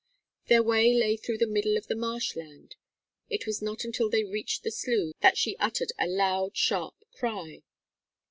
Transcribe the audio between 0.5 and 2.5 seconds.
way lay through the middle of the marsh